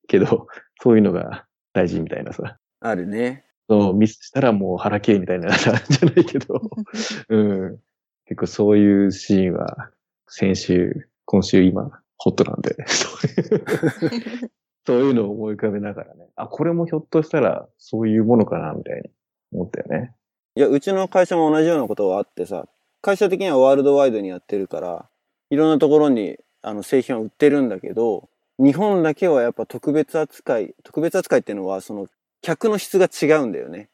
[0.09, 0.47] けど、
[0.83, 3.46] そういうのが大事みたいなさ、あるね。
[3.69, 6.61] そのミスしたらもう腹切れみたいな じゃないけど、
[7.29, 7.79] うん。
[8.27, 9.91] 結構そういうシーンは、
[10.29, 14.51] 先週、今週今、ホットなんで、 そういう、
[14.85, 16.29] そういうのを思い浮かべながらね。
[16.35, 19.11] あ、これもひょっとしたら、そういうものかな、みたいに
[19.53, 20.15] 思ったよね。
[20.57, 22.67] いや、うちの会社も同じようなことがあってさ、
[23.01, 25.09] 会社的にはワールドワイドにやってるから、
[25.51, 32.09] いろんなところにあの製品を売ってるんだけど、日本だけはやっぱ特別扱い、特別扱いっていうのは、その、
[32.47, 33.89] 客の質が違うんだよね。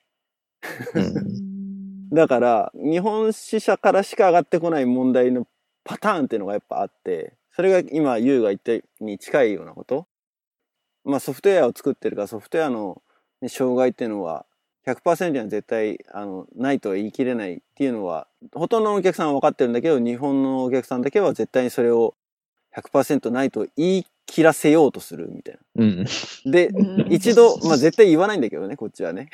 [0.95, 2.11] うん。
[2.11, 5.47] だから、日本支社からしか上がってこない問題の
[5.85, 10.07] パターンっていうのがやっぱあって、それが今、ユウが言ったに近いようなこと。
[11.03, 13.03] まあソフトウェアを作ってるからソフトウェアの、
[13.41, 14.47] ね、障害っていうのは
[14.87, 22.15] 100%には絶対あのないとは言い切れないっていうのはほとんどのお客さんは分かってるんだけど日本のお客さんだけは絶対にそれを
[22.77, 26.05] 100%ないと言い切らせようとするみたいうん。
[26.47, 26.53] な。
[26.53, 26.71] で、
[27.11, 29.29] 一度、まあ絶対言わないんだけどね、こっちはね。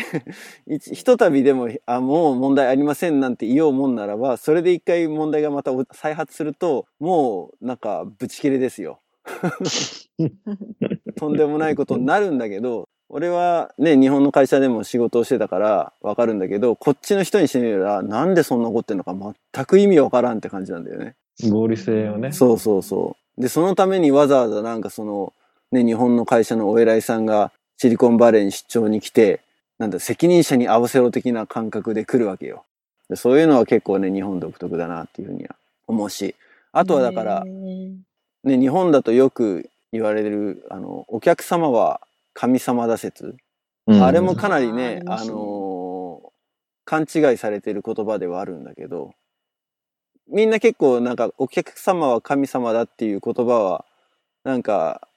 [0.67, 9.01] 一ひとたびでも、あ、もう問題ありませんなんて言おうもんならば、それで一回問題がまた再発すると、もうなんかブチ切れですよ。
[11.17, 21.15] とんでもないことになるんだけど、俺はね、日本の会社でも仕事をしてたからわかるんだけど、こっちの人にしてみれば、なんでそんなことってんのか全く意味わからんって感じなんだよね。
[21.49, 22.33] 合理性をね。
[22.33, 23.28] そうそうそう。
[23.39, 25.33] で、そのためにわざわざなんかその、
[25.73, 29.41] ね、日本の会社のお偉いさんがシリコンバレーに出張に来て、
[29.79, 32.65] なんだ、責任者に合わせろ的な感覚で来るわけよ。
[33.09, 35.55] でそういうのは結構ね、日本独特だなっていうふうには
[35.87, 36.35] 思うし。
[36.73, 42.01] あとはだから、ね、日本だとよく言われる、あの、お客様は
[42.35, 43.37] 神様だ説。
[43.87, 45.69] うんあれもかなりね、あのー
[46.89, 49.13] 勘違いされてる言葉ではあるんだけど、
[50.31, 53.85] みんな結構なんかお客様は神様だっていう言葉は、
[54.45, 55.09] なんか、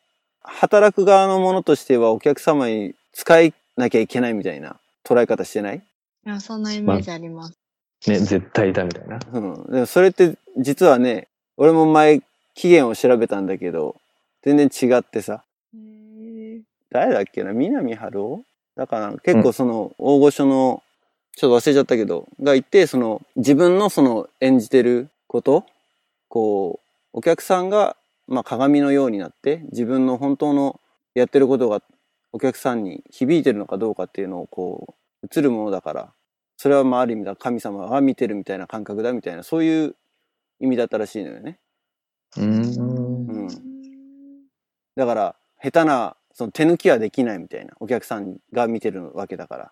[0.44, 5.78] 働く側のものとしてはお客様に使いなきゃいけないみたいな捉え方してない？
[5.78, 7.58] いや、そんなイメージあります。
[8.08, 9.20] ね、絶対だみたいな。
[9.32, 9.72] うん。
[9.72, 12.22] でもそれって実はね、俺も前
[12.56, 13.96] 期限を調べたんだけど、
[14.42, 15.44] 全然違ってさ、
[16.90, 17.54] 誰だっけな？
[17.54, 18.44] 南春夫？
[18.76, 20.82] だから結構その大御所の、
[21.36, 25.66] ちょっと忘れちゃったけど、がいて、その自分のその演じてること、
[26.28, 27.96] こう、お客さんが、
[28.28, 30.80] まあ鏡のようになって、自分の本当の
[31.16, 31.82] やってることが
[32.32, 36.14] お客さんに響いてるのかどうかっていうのをこう、映るものだから、
[36.58, 39.96] それはまあある意味だ神様が見てるみたいな感覚だみたいな、そういう
[40.60, 41.60] 意味だったらしいのよね。
[42.38, 42.62] うん。
[42.64, 43.72] うん
[44.96, 49.72] だから、下手な、その手抜きはできないみたいな、お客さんが見てるわけだから。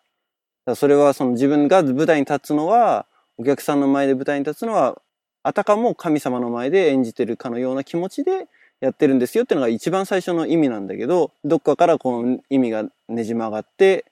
[0.75, 3.05] それはその自分が舞台に立つのは、
[3.37, 5.01] お客さんの前で舞台に立つのは、
[5.43, 8.47] あたかも神様の前で演じてるかのような気持ちで
[8.81, 14.05] やってるんですよっていうのが一番最初の意味なんだけど、どっかからこの意味がねじ曲がって、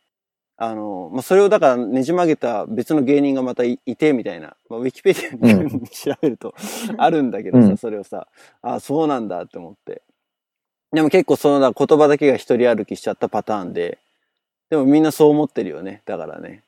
[0.57, 4.55] あの、まあ、それをだからねじ曲げた別の芸人がまたいいて、みたいな。
[4.69, 6.55] まあ、ウィキペディアに、う調べると
[6.97, 8.27] あるんだけどさ、うんそれをさ、
[8.61, 10.01] あそうなんだって思って。
[10.93, 13.99] でも結構そのだ言葉だけが一人歩きしちゃったパターンで、
[14.69, 16.01] でもみんなそう思ってるよね。
[16.05, 16.63] だからね。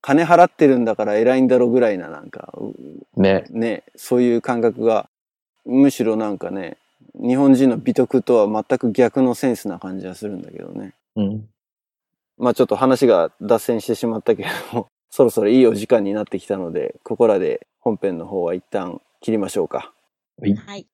[0.00, 3.46] 金払ってるんだから偉いんだろぐらいななんか、うね。
[3.48, 5.08] ね、そういう感覚が、
[5.64, 6.76] むしろなんかね、
[7.14, 10.92] 日本人の美徳とは全く逆のセンスな感じがするんだけどね。
[11.16, 11.48] うん。
[12.36, 19.94] まあちょっと話が脱線してしまったけれども、 そろそろいいお時間になってきたので、ここらで本編の方は一旦切りましょうか。
[20.38, 20.54] はい。
[20.54, 20.80] はい。
[20.80, 20.86] 引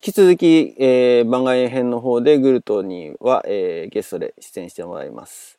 [0.00, 5.58] き続き、えー番外編の方でグルトには、えーゲストで出演してもらいます。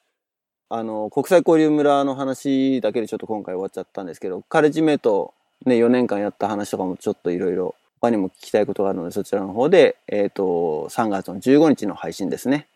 [0.70, 5.34] あの、国際交流村の話だけでちょっと今回終わっちゃったんですけど、カレッジメイト
[5.66, 12.68] ね、4年間やった話とかもちょっといろいろ他にも聞きたいことがあるので、そちらの方で、えっ、と、3月の15日の配信ですね。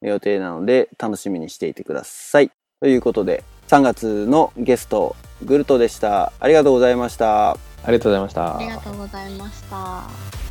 [0.00, 2.50] 予定なので、楽しみにしていてください。
[2.80, 6.32] ということで、3月のゲスト、グルトでした。
[6.40, 7.50] ありがとうございました。
[7.50, 7.56] あ
[7.88, 8.56] りがとうございました。
[8.56, 10.47] ありがとうございました。